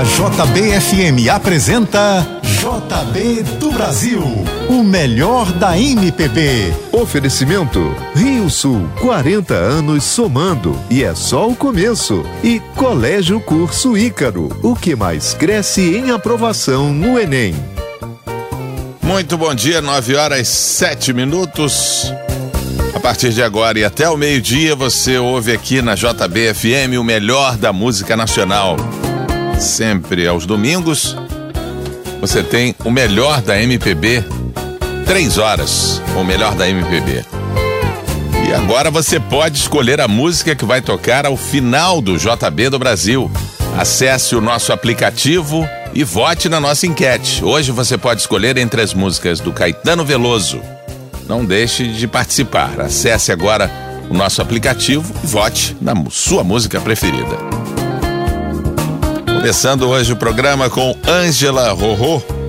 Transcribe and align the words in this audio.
A 0.00 0.02
JBFM 0.02 1.28
apresenta 1.30 2.26
JB 2.42 3.42
do 3.58 3.70
Brasil, 3.70 4.22
o 4.70 4.82
melhor 4.82 5.52
da 5.52 5.78
MPB. 5.78 6.72
Oferecimento 6.90 7.94
Rio 8.14 8.48
Sul, 8.48 8.88
40 8.98 9.52
anos 9.52 10.04
somando 10.04 10.74
e 10.88 11.04
é 11.04 11.14
só 11.14 11.46
o 11.46 11.54
começo. 11.54 12.24
E 12.42 12.60
Colégio 12.76 13.38
Curso 13.40 13.94
Ícaro, 13.94 14.48
o 14.62 14.74
que 14.74 14.96
mais 14.96 15.34
cresce 15.34 15.94
em 15.94 16.10
aprovação 16.10 16.94
no 16.94 17.18
Enem. 17.18 17.54
Muito 19.02 19.36
bom 19.36 19.54
dia, 19.54 19.82
9 19.82 20.16
horas 20.16 20.48
7 20.48 21.12
minutos. 21.12 22.10
A 22.94 23.00
partir 23.00 23.34
de 23.34 23.42
agora 23.42 23.78
e 23.78 23.84
até 23.84 24.08
o 24.08 24.16
meio-dia 24.16 24.74
você 24.74 25.18
ouve 25.18 25.52
aqui 25.52 25.82
na 25.82 25.94
JBFM 25.94 26.98
o 26.98 27.04
melhor 27.04 27.58
da 27.58 27.70
música 27.70 28.16
nacional. 28.16 28.78
Sempre 29.60 30.26
aos 30.26 30.46
domingos 30.46 31.14
você 32.18 32.42
tem 32.42 32.74
o 32.82 32.90
melhor 32.90 33.42
da 33.42 33.60
MPB, 33.60 34.24
três 35.06 35.36
horas, 35.36 36.00
o 36.18 36.24
melhor 36.24 36.54
da 36.54 36.68
MPB. 36.68 37.24
E 38.48 38.54
agora 38.54 38.90
você 38.90 39.20
pode 39.20 39.58
escolher 39.58 40.00
a 40.00 40.08
música 40.08 40.56
que 40.56 40.64
vai 40.64 40.80
tocar 40.80 41.26
ao 41.26 41.36
final 41.36 42.00
do 42.00 42.16
JB 42.16 42.70
do 42.70 42.78
Brasil. 42.78 43.30
Acesse 43.78 44.34
o 44.34 44.40
nosso 44.40 44.72
aplicativo 44.72 45.68
e 45.94 46.04
vote 46.04 46.48
na 46.48 46.58
nossa 46.58 46.86
enquete. 46.86 47.44
Hoje 47.44 47.70
você 47.70 47.98
pode 47.98 48.22
escolher 48.22 48.56
entre 48.56 48.80
as 48.80 48.94
músicas 48.94 49.40
do 49.40 49.52
Caetano 49.52 50.04
Veloso. 50.04 50.60
Não 51.28 51.44
deixe 51.44 51.86
de 51.86 52.08
participar. 52.08 52.80
Acesse 52.80 53.30
agora 53.30 53.70
o 54.08 54.14
nosso 54.14 54.40
aplicativo 54.40 55.14
e 55.22 55.26
vote 55.26 55.76
na 55.80 55.94
sua 56.10 56.42
música 56.42 56.80
preferida. 56.80 57.69
Começando 59.40 59.88
hoje 59.88 60.12
o 60.12 60.16
programa 60.16 60.68
com 60.68 60.94
Ângela 61.08 61.72
Rorô. 61.72 62.39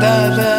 da 0.00 0.36
da 0.36 0.55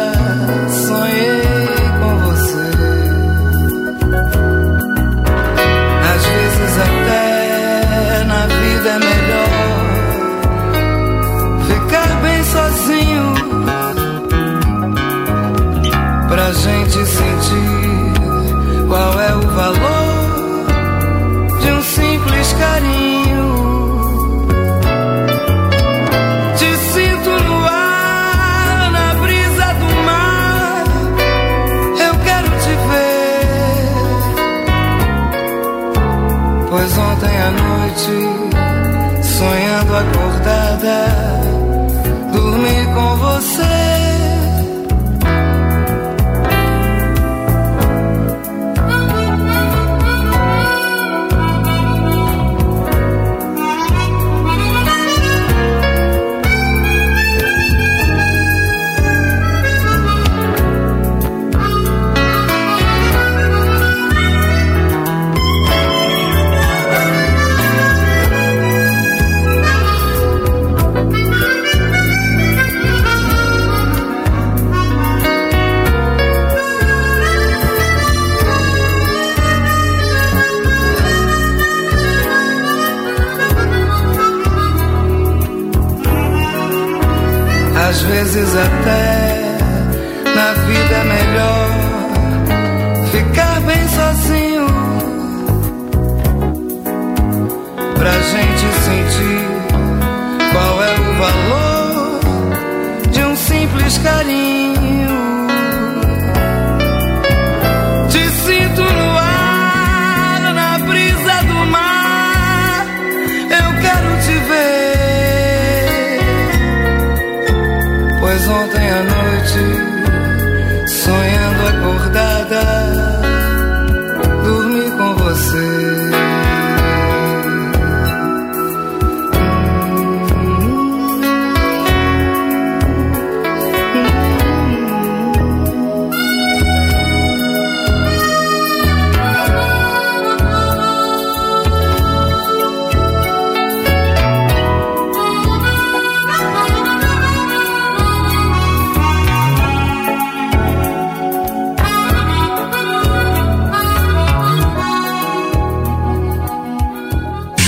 mascarinha 103.98 104.87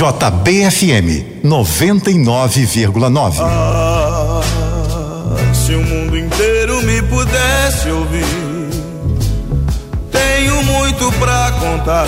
JBFM 0.00 1.42
99,9. 1.44 3.34
Ah, 3.38 4.40
se 5.52 5.74
o 5.74 5.82
mundo 5.82 6.16
inteiro 6.16 6.80
me 6.84 7.02
pudesse 7.02 7.90
ouvir, 7.90 8.24
tenho 10.10 10.62
muito 10.62 11.12
pra 11.18 11.52
contar, 11.52 12.06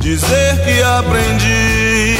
dizer 0.00 0.64
que 0.64 0.82
aprendi. 0.82 2.16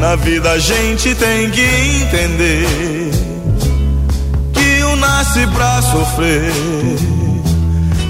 Na 0.00 0.16
vida 0.16 0.50
a 0.50 0.58
gente 0.58 1.14
tem 1.14 1.48
que 1.52 1.62
entender 1.62 2.66
que 4.52 4.82
um 4.82 4.96
nasce 4.96 5.46
pra 5.46 5.80
sofrer 5.80 7.15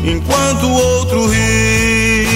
enquanto 0.07 0.67
o 0.67 0.73
outro 0.73 1.27
ri. 1.27 2.27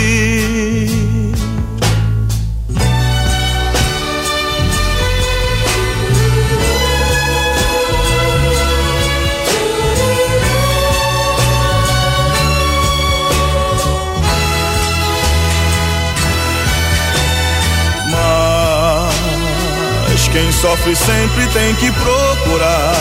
Mas 20.13 20.29
quem 20.29 20.51
sofre 20.53 20.97
sempre 20.97 21.47
tem 21.53 21.75
que 21.77 21.93
procurar, 21.93 22.95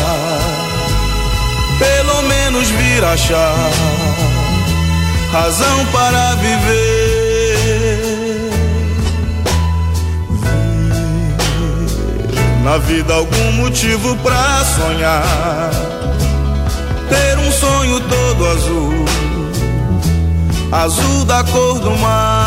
pelo 1.80 2.22
menos 2.24 2.70
vir 2.70 3.04
achar 3.04 3.99
razão 5.32 5.86
para 5.92 6.36
viver. 6.36 6.60
Ver 6.68 7.80
na 12.70 12.78
vida 12.78 13.14
algum 13.16 13.52
motivo 13.54 14.16
pra 14.18 14.64
sonhar. 14.66 15.72
Ter 17.10 17.38
um 17.40 17.52
sonho 17.52 18.00
todo 18.02 18.48
azul, 18.48 19.06
azul 20.72 21.26
da 21.26 21.44
cor 21.46 21.80
do 21.80 21.98
mar. 21.98 22.39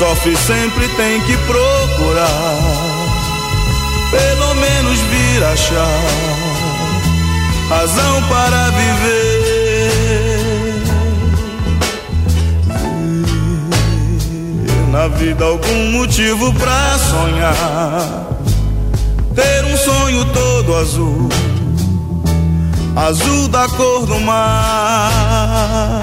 Sofre 0.00 0.34
sempre 0.34 0.88
tem 0.96 1.20
que 1.20 1.36
procurar, 1.36 2.26
pelo 4.10 4.54
menos 4.54 4.98
vir 4.98 5.44
achar 5.44 6.00
razão 7.68 8.22
para 8.22 8.70
viver. 8.70 9.90
Ver 14.64 14.88
na 14.90 15.08
vida 15.08 15.44
algum 15.44 15.90
motivo 15.90 16.50
pra 16.54 16.98
sonhar, 16.98 18.26
ter 19.34 19.66
um 19.66 19.76
sonho 19.76 20.24
todo 20.32 20.76
azul, 20.76 21.28
azul 22.96 23.48
da 23.48 23.68
cor 23.68 24.06
do 24.06 24.18
mar. 24.20 26.00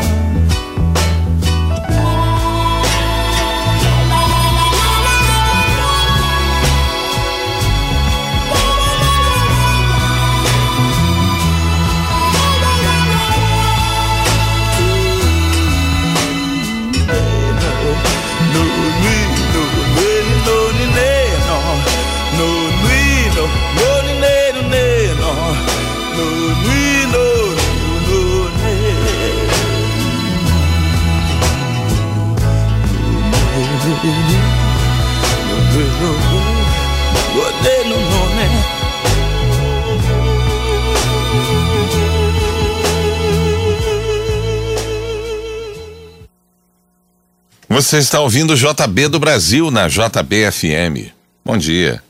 Você 47.88 48.00
está 48.00 48.20
ouvindo 48.20 48.54
JB 48.54 49.08
do 49.08 49.18
Brasil 49.18 49.72
na 49.72 49.88
JBFM. 49.88 51.14
Bom 51.46 51.58
dia. 51.58 52.04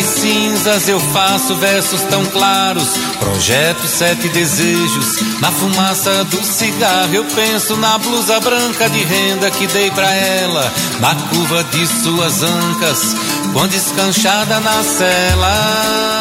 Das 0.00 0.06
cinzas 0.06 0.88
eu 0.88 0.98
faço 0.98 1.54
versos 1.56 2.00
tão 2.04 2.24
claros, 2.26 2.88
projeto 3.18 3.86
sete 3.86 4.28
desejos. 4.30 5.20
Na 5.40 5.52
fumaça 5.52 6.24
do 6.24 6.42
cigarro 6.42 7.14
eu 7.14 7.24
penso 7.24 7.76
na 7.76 7.98
blusa 7.98 8.40
branca 8.40 8.88
de 8.88 9.04
renda 9.04 9.50
que 9.50 9.66
dei 9.66 9.90
pra 9.90 10.10
ela, 10.10 10.72
na 11.00 11.14
curva 11.14 11.62
de 11.64 11.86
suas 11.86 12.42
ancas, 12.42 13.14
quando 13.52 13.74
escanchada 13.74 14.58
na 14.60 14.82
cela. 14.82 16.19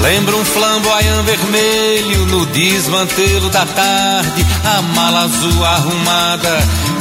Lembro 0.00 0.38
um 0.38 0.44
flamboyant 0.44 1.22
vermelho 1.24 2.26
no 2.26 2.46
desmantelo 2.46 3.50
da 3.50 3.66
tarde, 3.66 4.46
a 4.64 4.82
mala 4.82 5.24
azul 5.24 5.64
arrumada 5.64 6.58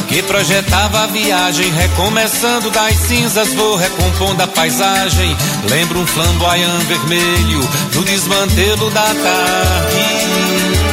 que 0.09 0.23
projetava 0.23 1.03
a 1.03 1.07
viagem, 1.07 1.71
recomeçando 1.71 2.71
das 2.71 2.95
cinzas, 2.95 3.53
vou 3.53 3.75
recompondo 3.75 4.41
a 4.41 4.47
paisagem. 4.47 5.37
Lembro 5.69 5.99
um 5.99 6.07
flamboyant 6.07 6.83
vermelho 6.85 7.69
no 7.93 8.03
desmantelo 8.03 8.89
da 8.89 9.03
tarde. 9.03 10.88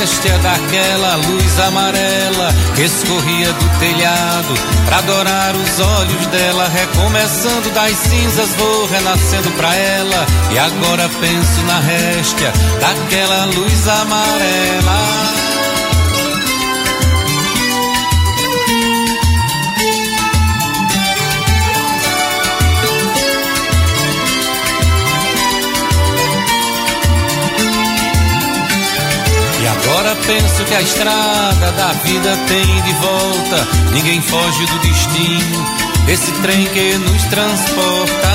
Na 0.00 0.06
réstia 0.06 0.38
daquela 0.38 1.16
luz 1.16 1.60
amarela 1.60 2.54
que 2.74 2.82
escorria 2.82 3.52
do 3.52 3.78
telhado 3.78 4.54
pra 4.86 4.98
adorar 4.98 5.54
os 5.54 5.80
olhos 5.80 6.26
dela. 6.28 6.68
Recomeçando 6.68 7.70
das 7.70 7.96
cinzas, 7.98 8.54
vou 8.54 8.86
renascendo 8.86 9.50
pra 9.52 9.74
ela. 9.74 10.26
E 10.52 10.58
agora 10.58 11.08
penso 11.20 11.60
na 11.66 11.80
réstia 11.80 12.52
daquela 12.80 13.44
luz 13.46 13.88
amarela. 13.88 15.09
Penso 30.30 30.64
que 30.64 30.74
a 30.74 30.80
estrada 30.80 31.72
da 31.72 31.88
vida 32.04 32.36
tem 32.46 32.82
de 32.82 32.92
volta. 32.94 33.68
Ninguém 33.92 34.22
foge 34.22 34.64
do 34.66 34.78
destino, 34.78 35.66
esse 36.08 36.30
trem 36.40 36.66
que 36.66 36.96
nos 36.98 37.24
transporta. 37.24 38.29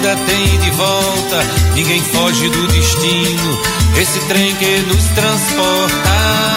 Vida 0.00 0.16
tem 0.16 0.58
de 0.60 0.70
volta, 0.70 1.42
ninguém 1.74 2.02
foge 2.02 2.48
do 2.48 2.66
destino, 2.68 3.60
esse 4.00 4.18
trem 4.20 4.54
que 4.56 4.78
nos 4.88 5.04
transporta. 5.08 6.49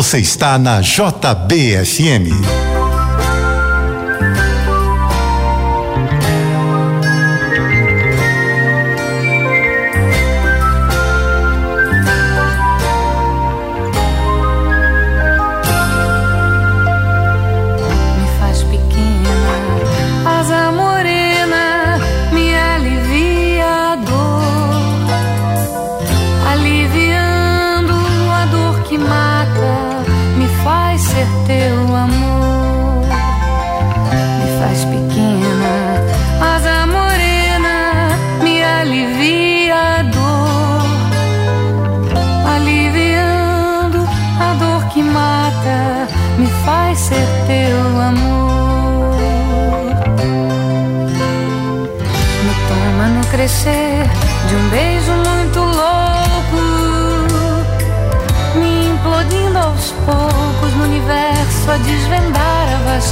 Você 0.00 0.18
está 0.18 0.58
na 0.58 0.80
JBFM. 0.80 2.59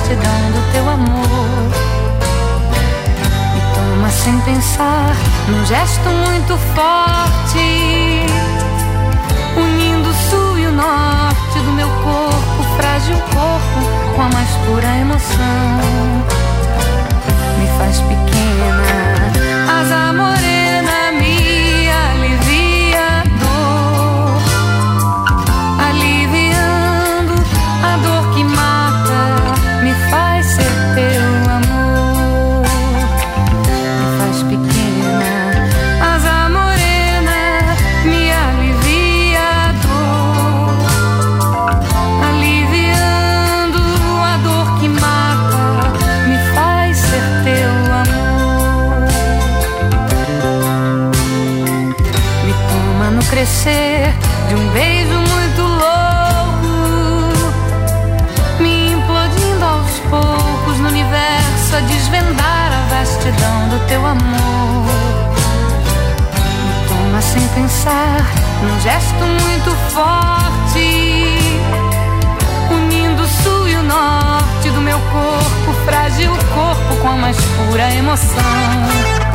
gratidão 0.09 0.51
do 0.53 0.73
teu 0.73 0.89
amor. 0.89 1.71
Me 3.55 3.61
toma 3.75 4.11
sem 4.11 4.41
pensar, 4.41 5.15
num 5.49 5.67
gesto 5.67 6.09
muito 6.09 6.57
forte, 6.75 8.27
unindo 9.57 10.09
o 10.09 10.15
sul 10.31 10.59
e 10.59 10.67
o 10.67 10.73
norte 10.73 11.59
do 11.65 11.73
meu 11.73 11.89
corpo, 11.89 12.77
frágil 12.77 13.17
corpo, 13.17 14.15
com 14.17 14.23
a 14.23 14.29
mais 14.29 14.51
pura 14.67 14.97
emoção. 14.97 16.25
Me 17.59 17.67
faz 17.79 18.01
pequena, 18.01 19.81
as 19.81 19.93
amores. 19.93 20.38
No 53.11 53.25
crescer 53.25 54.13
de 54.49 54.55
um 54.55 54.69
beijo 54.69 55.15
muito 55.15 55.63
louco, 55.63 56.69
me 58.61 58.93
implodindo 58.93 59.65
aos 59.65 59.99
poucos 60.11 60.79
no 60.79 60.89
universo 60.89 61.77
a 61.77 61.81
desvendar 61.81 62.71
a 62.71 62.95
vastidão 62.95 63.69
do 63.71 63.79
teu 63.89 64.05
amor. 64.05 65.35
Me 66.65 66.89
toma 66.89 67.21
sem 67.23 67.49
pensar, 67.49 68.25
num 68.63 68.81
gesto 68.81 69.25
muito 69.25 69.71
forte, 69.91 71.39
unindo 72.71 73.23
o 73.23 73.29
sul 73.43 73.69
e 73.69 73.75
o 73.75 73.83
norte 73.85 74.71
do 74.71 74.81
meu 74.83 74.99
corpo, 74.99 75.73
frágil 75.87 76.31
corpo 76.55 76.97
com 77.01 77.09
a 77.09 77.17
mais 77.17 77.37
pura 77.37 77.91
emoção. 77.95 79.28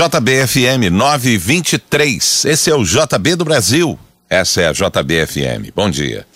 JBFM 0.00 0.88
923. 0.90 2.46
Esse 2.46 2.70
é 2.70 2.74
o 2.74 2.82
JB 2.82 3.36
do 3.36 3.44
Brasil. 3.44 3.98
Essa 4.30 4.62
é 4.62 4.68
a 4.68 4.72
JBFM. 4.72 5.70
Bom 5.76 5.90
dia. 5.90 6.26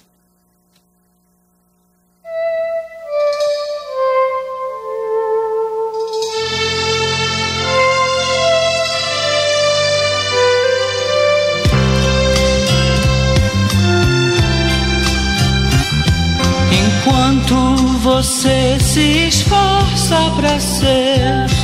Enquanto 16.71 17.77
você 18.03 18.79
se 18.79 19.29
esforça 19.29 20.31
pra 20.37 20.61
ser 20.61 21.64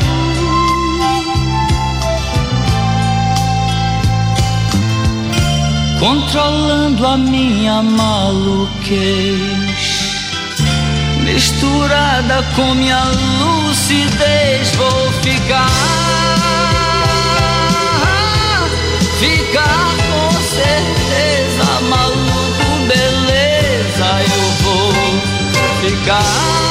Controlando 6.01 7.05
a 7.05 7.15
minha 7.15 7.83
maluquez, 7.83 9.29
misturada 11.23 12.41
com 12.55 12.73
minha 12.73 13.03
lucidez, 13.39 14.71
vou 14.71 15.11
ficar, 15.21 15.69
ficar 19.19 19.91
com 20.09 20.31
certeza, 20.41 21.81
maluco, 21.87 22.65
beleza, 22.87 24.23
eu 24.23 24.51
vou 24.63 24.91
ficar. 25.81 26.70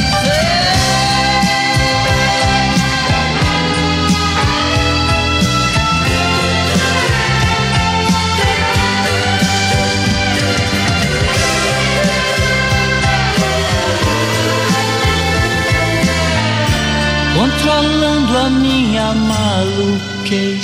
Controlando 17.81 18.37
a 18.37 18.49
minha 18.51 19.11
maluquez 19.11 20.61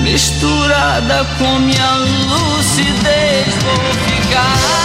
misturada 0.00 1.24
com 1.38 1.58
minha 1.58 1.96
lucidez. 1.96 3.52
Vou 3.64 3.76
ficar 4.06 4.83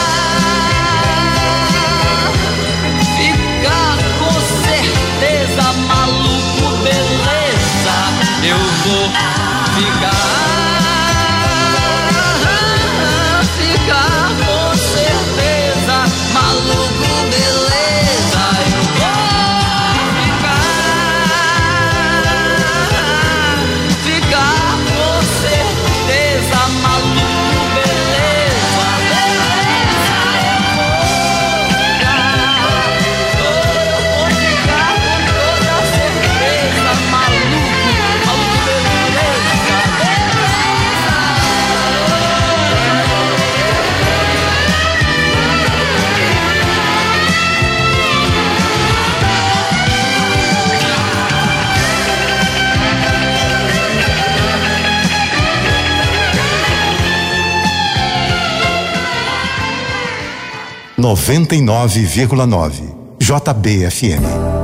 99,9. 60.99 62.95
JBFM. 63.17 64.58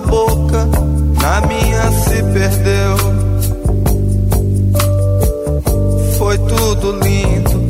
boca, 0.00 0.68
na 1.22 1.40
minha 1.46 1.92
se 1.92 2.22
perdeu. 2.32 2.96
Foi 6.18 6.38
tudo 6.38 6.92
lindo, 7.00 7.60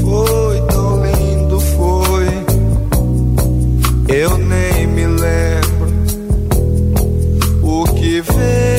foi 0.00 0.60
tão 0.62 1.04
lindo, 1.04 1.60
foi. 1.60 2.26
Eu 4.08 4.38
nem 4.38 4.86
me 4.86 5.06
lembro 5.06 5.86
o 7.62 7.84
que 7.94 8.20
veio. 8.20 8.75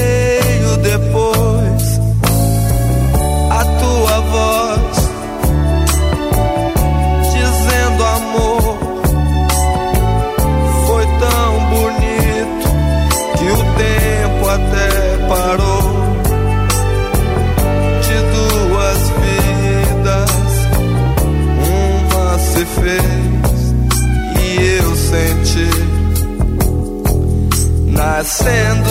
Stand. 28.27 28.86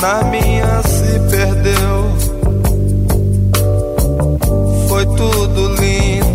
Na 0.00 0.22
minha 0.24 0.82
se 0.82 1.18
perdeu. 1.30 1.98
Foi 4.88 5.04
tudo 5.06 5.74
lindo, 5.74 6.27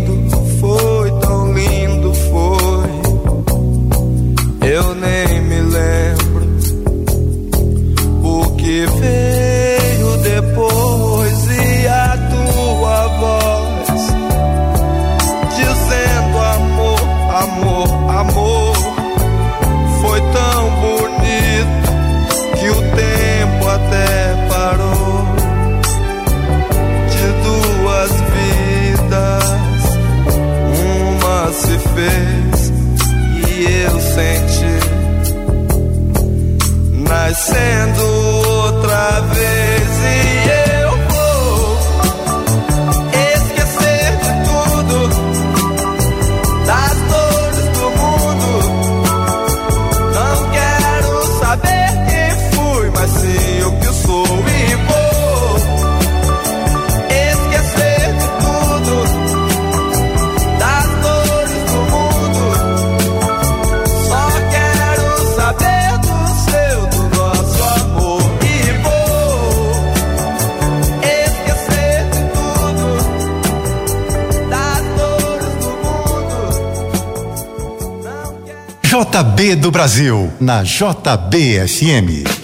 JB 79.34 79.56
do 79.56 79.70
Brasil, 79.72 80.30
na 80.40 80.62
JBFM. 80.62 82.43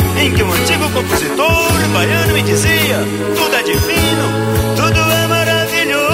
em 0.21 0.31
que 0.31 0.43
um 0.43 0.53
antigo 0.53 0.87
compositor 0.91 1.87
baiano 1.93 2.33
me 2.33 2.41
dizia: 2.43 2.99
tudo 3.35 3.55
é 3.55 3.63
divino, 3.63 4.25
tudo 4.75 4.99
é 4.99 5.27
maravilhoso. 5.27 6.11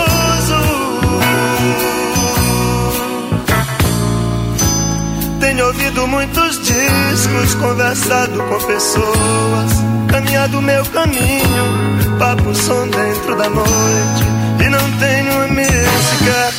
Tenho 5.41 5.67
ouvido 5.67 6.07
muitos 6.07 6.59
discos, 6.59 7.55
conversado 7.55 8.41
com 8.43 8.59
pessoas, 8.65 9.71
caminhado 10.07 10.61
meu 10.61 10.85
caminho, 10.85 12.17
papo 12.17 12.55
som 12.55 12.87
dentro 12.87 13.35
da 13.35 13.49
noite 13.49 14.23
e 14.65 14.69
não 14.69 14.91
tenho 14.99 15.43
amigo 15.43 15.71
sequer 16.09 16.53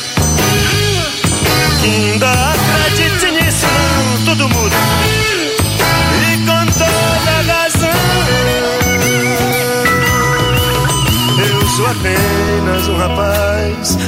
que 1.81 1.87
ainda 1.87 2.31
acredite 2.31 3.31
nisso, 3.31 3.67
tudo 4.25 4.49
muda. 4.49 5.38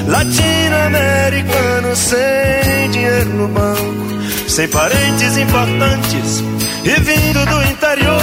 Latino-americano 0.08 1.96
sem 1.96 2.92
dinheiro 2.92 3.30
no 3.30 3.48
banco, 3.48 4.50
sem 4.50 4.68
parentes 4.68 5.38
importantes 5.38 6.44
e 6.84 7.00
vindo 7.00 7.46
do 7.46 7.64
interior. 7.64 8.22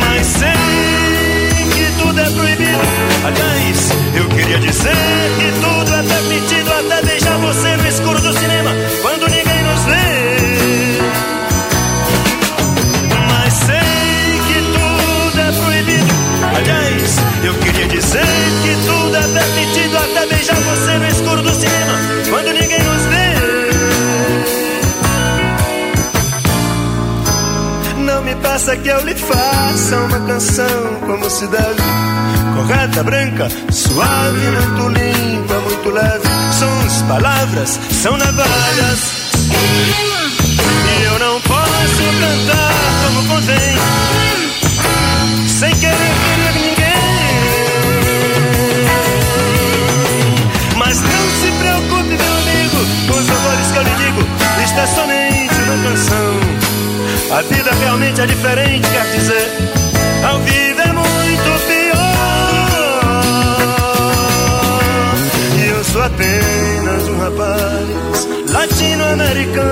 Mas 0.00 0.26
sei 0.26 1.64
que 1.74 2.02
tudo 2.02 2.20
é 2.20 2.30
proibido. 2.30 2.78
Aliás, 3.24 3.90
eu 4.16 4.28
queria 4.28 4.58
dizer 4.58 4.92
que 5.38 5.52
tudo 5.60 5.94
é 5.94 6.02
permitido 6.02 6.72
até 6.72 7.06
deixar 7.06 7.36
você 7.38 7.76
que 28.76 28.88
eu 28.88 29.00
lhe 29.04 29.14
faça 29.14 29.96
uma 29.96 30.20
canção 30.20 31.00
como 31.06 31.28
se 31.28 31.46
deve. 31.48 31.82
Correta, 32.54 33.02
branca, 33.02 33.48
suave, 33.70 34.50
muito 34.50 34.88
limpa, 34.88 35.54
muito 35.60 35.90
leve. 35.90 36.28
Sons, 36.58 37.02
palavras, 37.08 37.78
são 38.02 38.16
navalhas. 38.16 39.32
E 40.88 41.04
eu 41.04 41.18
não 41.18 41.40
posso 41.40 42.02
cantar 42.20 42.72
como 43.06 43.28
convém, 43.28 43.76
sem 45.48 45.74
querer 45.76 46.14
ferir 46.24 46.54
ninguém. 46.54 46.92
Mas 50.76 51.00
não 51.00 51.30
se 51.40 51.50
preocupe, 51.58 52.16
meu 52.16 52.36
amigo, 52.38 52.78
os 53.18 53.26
valores 53.26 53.70
que 53.70 53.78
eu 53.78 53.82
lhe 53.82 53.94
digo, 53.96 54.22
está 54.64 54.86
somente 54.86 55.54
uma 55.62 55.76
canção. 55.88 56.31
A 57.32 57.40
vida 57.40 57.70
realmente 57.80 58.20
é 58.20 58.26
diferente, 58.26 58.86
quer 58.90 59.06
dizer, 59.16 59.48
ao 60.22 60.38
vivo 60.40 60.80
é 60.82 60.92
muito 60.92 61.66
pior. 61.66 61.92
E 65.58 65.66
eu 65.66 65.82
sou 65.84 66.02
apenas 66.02 67.08
um 67.08 67.18
rapaz 67.18 68.28
latino-americano 68.50 69.71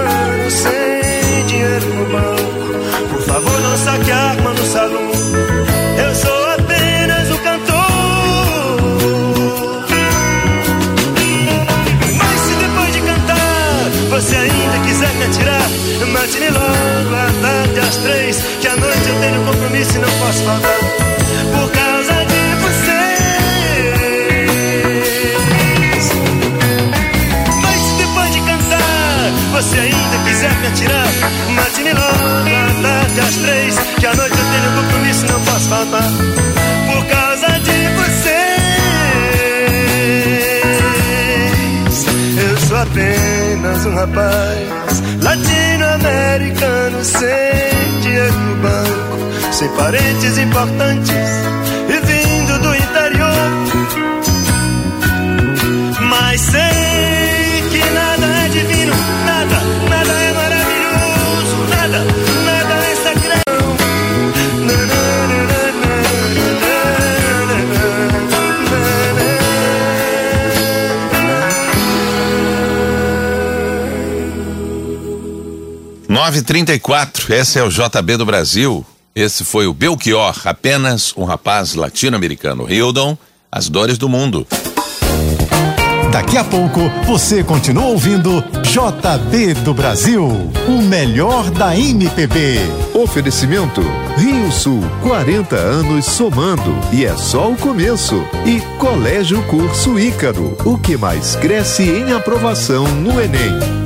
934, 76.31 77.35
esse 77.35 77.59
é 77.59 77.65
o 77.65 77.69
JB 77.69 78.17
do 78.17 78.25
Brasil. 78.25 78.87
Esse 79.17 79.43
foi 79.45 79.67
o 79.67 79.75
Belchior, 79.75 80.41
apenas 80.45 81.13
um 81.17 81.25
rapaz 81.25 81.75
latino-americano. 81.75 82.73
Hildon, 82.73 83.19
as 83.51 83.69
dores 83.69 83.99
do 83.99 84.09
mundo. 84.09 84.47
Daqui 86.13 86.39
a 86.39 86.45
pouco 86.45 86.81
você 87.05 87.43
continua 87.43 87.87
ouvindo 87.87 88.45
JB 88.63 89.55
do 89.65 89.75
Brasil, 89.75 90.25
o 90.69 90.83
melhor 90.83 91.51
da 91.51 91.77
MPB. 91.77 92.61
Oferecimento 92.95 93.81
Rio 94.17 94.53
Sul, 94.53 94.83
40 95.03 95.57
anos 95.57 96.05
somando 96.07 96.77
e 96.93 97.05
é 97.05 97.17
só 97.17 97.51
o 97.51 97.57
começo. 97.57 98.23
E 98.47 98.61
Colégio 98.79 99.43
Curso 99.49 99.99
Ícaro, 99.99 100.57
o 100.65 100.79
que 100.79 100.97
mais 100.97 101.35
cresce 101.35 101.83
em 101.83 102.13
aprovação 102.13 102.87
no 102.87 103.21
Enem. 103.21 103.80